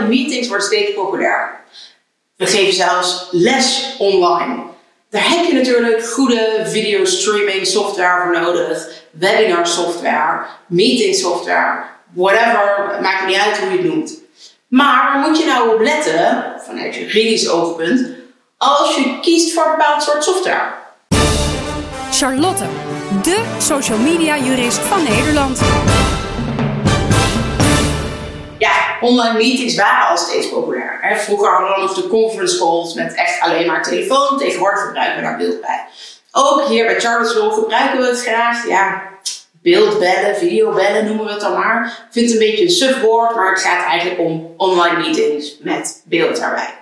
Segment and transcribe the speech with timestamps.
[0.00, 1.60] meetings worden steeds populairder.
[2.36, 4.62] We geven zelfs les online.
[5.10, 12.98] Daar heb je natuurlijk goede video streaming software voor nodig, webinar software, meeting software, whatever,
[13.00, 14.20] maakt niet uit hoe je het noemt.
[14.68, 18.08] Maar moet je nou op letten, vanuit je juridisch oogpunt,
[18.58, 20.72] als je kiest voor een bepaald soort software?
[22.10, 22.64] Charlotte,
[23.22, 25.60] de social media jurist van Nederland.
[29.02, 31.16] Online meetings waren al steeds populair.
[31.18, 34.38] Vroeger hadden we nog de conference calls met echt alleen maar telefoon.
[34.38, 35.84] Tegenwoordig gebruiken we daar beeld bij.
[36.32, 38.68] Ook hier bij Charles Law gebruiken we het graag.
[38.68, 39.02] Ja,
[39.62, 41.86] beeldbellen, videobellen noemen we het dan maar.
[41.86, 46.02] Ik vind het een beetje een subwoord, maar het gaat eigenlijk om online meetings met
[46.04, 46.74] beeld daarbij.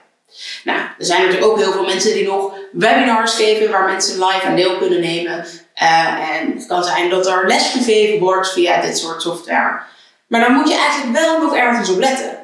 [0.64, 4.46] Nou, er zijn natuurlijk ook heel veel mensen die nog webinars geven waar mensen live
[4.46, 5.46] aan deel kunnen nemen.
[5.82, 9.82] Uh, en het kan zijn dat er les gegeven wordt via dit soort software.
[10.30, 12.38] Maar dan moet je eigenlijk wel nog ergens op letten.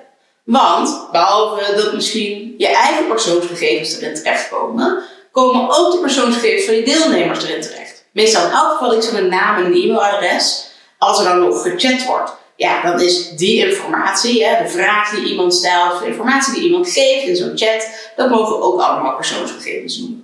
[0.45, 6.85] Want, behalve dat misschien je eigen persoonsgegevens erin terechtkomen, komen ook de persoonsgegevens van je
[6.85, 8.05] deelnemers erin terecht.
[8.13, 10.71] Meestal in elk geval iets van een naam en een e-mailadres.
[10.99, 15.25] Als er dan nog gechat wordt, ja, dan is die informatie, hè, de vraag die
[15.25, 19.17] iemand stelt, de informatie die iemand geeft in zo'n chat, dat mogen we ook allemaal
[19.17, 20.16] persoonsgegevens noemen.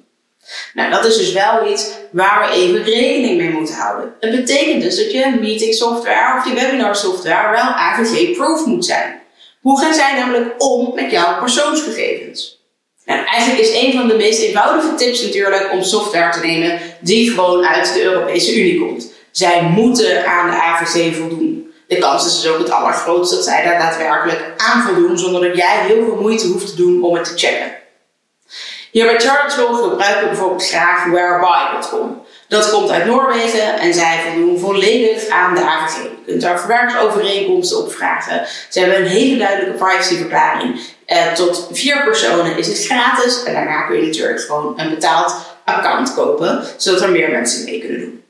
[0.75, 4.14] Nou, dat is dus wel iets waar we even rekening mee moeten houden.
[4.20, 9.20] Het betekent dus dat je meeting software of je webinar software wel AVG-proof moet zijn.
[9.61, 12.61] Hoe gaan zij namelijk om met jouw persoonsgegevens?
[13.05, 17.30] Nou, eigenlijk is een van de meest eenvoudige tips natuurlijk om software te nemen die
[17.30, 19.12] gewoon uit de Europese Unie komt.
[19.30, 21.73] Zij moeten aan de AVG voldoen.
[21.86, 25.56] De kans is dus ook het allergrootste dat zij daar daadwerkelijk aan voldoen zonder dat
[25.56, 27.81] jij heel veel moeite hoeft te doen om het te checken.
[28.92, 32.22] Hier bij Charles Law gebruiken we bijvoorbeeld graag whereby.com.
[32.48, 35.96] Dat komt uit Noorwegen en zij voldoen volledig aan de AVG.
[35.96, 38.46] Je kunt daar verwerkingsovereenkomsten op vragen.
[38.68, 40.80] Ze hebben een hele duidelijke privacyverklaring.
[41.06, 45.36] Eh, tot vier personen is het gratis en daarna kun je natuurlijk gewoon een betaald
[45.64, 48.24] account kopen, zodat er meer mensen mee kunnen doen.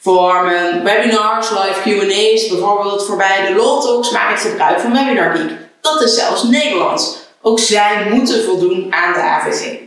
[0.00, 5.50] Voor mijn webinars, live QA's, bijvoorbeeld voorbij de Talks, maak ik gebruik van Webinar Geek.
[5.80, 7.16] Dat is zelfs Nederlands.
[7.42, 9.85] Ook zij moeten voldoen aan de AVG.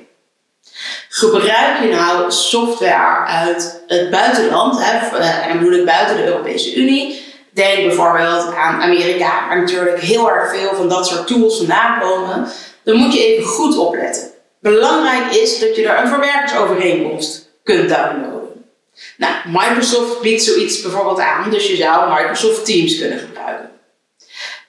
[1.12, 6.76] Gebruik je nou software uit het buitenland, eh, en dan bedoel ik buiten de Europese
[6.76, 7.22] Unie.
[7.54, 12.48] Denk bijvoorbeeld aan Amerika, waar natuurlijk heel erg veel van dat soort tools vandaan komen.
[12.84, 14.30] Dan moet je even goed opletten.
[14.60, 18.66] Belangrijk is dat je er een verwerkersovereenkomst kunt downloaden.
[19.18, 23.70] Nou, Microsoft biedt zoiets bijvoorbeeld aan, dus je zou Microsoft Teams kunnen gebruiken.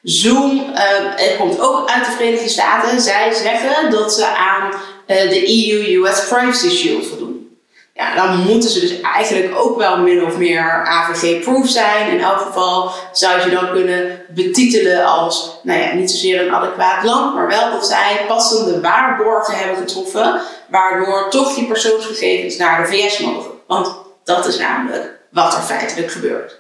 [0.03, 0.71] Zoom,
[1.17, 3.01] het komt ook uit de Verenigde Staten.
[3.01, 4.73] Zij zeggen dat ze aan
[5.07, 7.59] eh, de EU-US Privacy Shield voldoen.
[7.95, 12.11] Ja, dan moeten ze dus eigenlijk ook wel min of meer AVG-proof zijn.
[12.11, 17.05] In elk geval zou je dan kunnen betitelen als, nou ja, niet zozeer een adequaat
[17.05, 22.89] land, maar wel dat zij passende waarborgen hebben getroffen, waardoor toch die persoonsgegevens naar de
[22.89, 23.51] VS mogen.
[23.67, 23.95] Want
[24.25, 26.59] dat is namelijk wat er feitelijk gebeurt.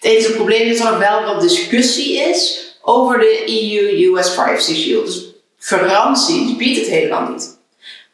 [0.00, 5.06] Het enige probleem is dat er wel wat discussie is over de EU-US Privacy Shield.
[5.06, 5.24] Dus
[5.58, 7.58] garanties biedt het helemaal niet.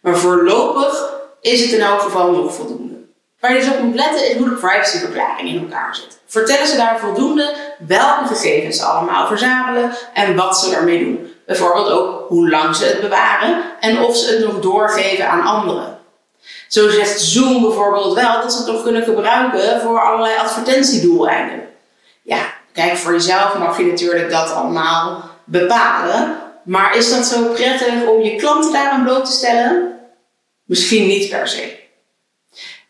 [0.01, 2.95] Maar voorlopig is het in elk geval nog voldoende.
[3.41, 6.21] Waar je dus op moet letten is hoe de privacyverklaring in elkaar zit.
[6.27, 7.55] Vertellen ze daar voldoende
[7.87, 11.33] welke gegevens ze allemaal verzamelen en wat ze ermee doen.
[11.47, 15.99] Bijvoorbeeld ook hoe lang ze het bewaren en of ze het nog doorgeven aan anderen.
[16.69, 21.69] Zo zegt Zoom bijvoorbeeld wel dat ze het nog kunnen gebruiken voor allerlei advertentiedoeleinden.
[22.23, 26.37] Ja, kijk, voor jezelf mag je natuurlijk dat allemaal bepalen.
[26.65, 29.99] Maar is dat zo prettig om je klanten daaraan bloot te stellen?
[30.65, 31.81] Misschien niet per se.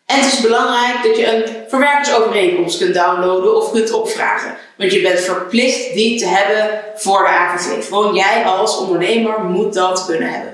[0.05, 4.55] En het is belangrijk dat je een verwerkersovereenkomst kunt downloaden of kunt opvragen.
[4.77, 7.87] Want je bent verplicht die te hebben voor de AVG.
[7.87, 10.53] Gewoon jij als ondernemer moet dat kunnen hebben.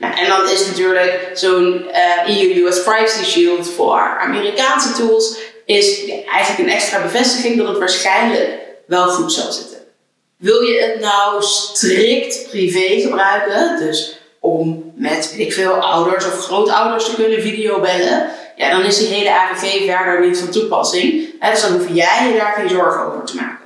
[0.00, 1.86] Nou, en dan is natuurlijk zo'n
[2.26, 8.50] EU-US eh, Privacy Shield voor Amerikaanse tools is eigenlijk een extra bevestiging dat het waarschijnlijk
[8.86, 9.78] wel goed zal zitten.
[10.36, 17.04] Wil je het nou strikt privé gebruiken, dus om met, ik veel, ouders of grootouders
[17.04, 21.40] te kunnen videobellen, ja, dan is die hele AVG verder niet van toepassing.
[21.50, 23.64] dus dan hoef jij je daar geen zorgen over te maken.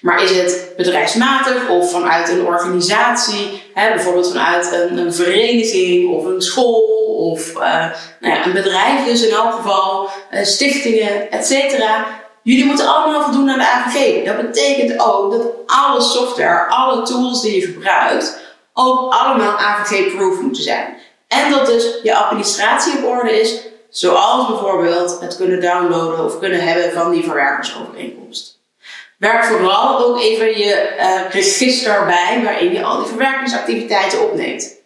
[0.00, 6.24] Maar is het bedrijfsmatig of vanuit een organisatie, hè, bijvoorbeeld vanuit een, een, vereniging of
[6.24, 6.97] een school
[7.32, 7.86] of uh,
[8.20, 12.06] nou ja, een bedrijf dus in elk geval, uh, stichtingen, et cetera,
[12.48, 14.24] Jullie moeten allemaal voldoen aan de AVG.
[14.24, 18.40] Dat betekent ook dat alle software, alle tools die je gebruikt,
[18.72, 20.96] ook allemaal AVG-proof moeten zijn.
[21.28, 23.60] En dat dus je administratie op orde is,
[23.90, 28.60] zoals bijvoorbeeld het kunnen downloaden of kunnen hebben van die verwerkersovereenkomst.
[29.18, 34.76] Werk vooral ook even je uh, register bij waarin je al die verwerkingsactiviteiten opneemt.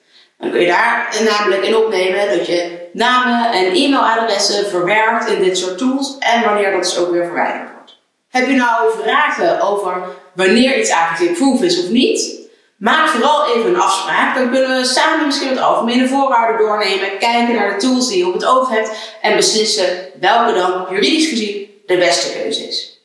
[0.42, 5.58] Dan kun je daar namelijk in opnemen dat je namen en e-mailadressen verwerkt in dit
[5.58, 7.98] soort tools en wanneer dat dus ook weer verwijderd wordt.
[8.28, 10.02] Heb je nou vragen over
[10.34, 12.40] wanneer iets eigenlijk proof is of niet?
[12.76, 14.34] Maak vooral even een afspraak.
[14.34, 18.26] Dan kunnen we samen misschien wat algemene voorwaarden doornemen, kijken naar de tools die je
[18.26, 18.90] op het oog hebt
[19.20, 19.86] en beslissen
[20.20, 23.00] welke dan juridisch gezien de beste keuze is.